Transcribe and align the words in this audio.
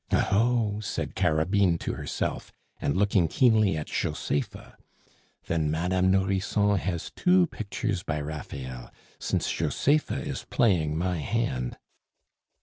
"Oh, 0.11 0.17
ho!" 0.17 0.79
said 0.79 1.13
Carabine 1.13 1.77
to 1.77 1.93
herself, 1.93 2.51
and 2.79 2.97
looking 2.97 3.27
keenly 3.27 3.77
at 3.77 3.85
Josepha, 3.85 4.75
"then 5.45 5.69
Madame 5.69 6.09
Nourrisson 6.09 6.77
has 6.79 7.11
two 7.15 7.45
pictures 7.45 8.01
by 8.01 8.19
Raphael, 8.19 8.89
since 9.19 9.51
Josepha 9.51 10.19
is 10.23 10.43
playing 10.49 10.97
my 10.97 11.19
hand!" 11.19 11.77